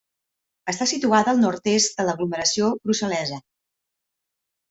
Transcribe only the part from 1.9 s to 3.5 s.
de l'aglomeració brussel·lesa.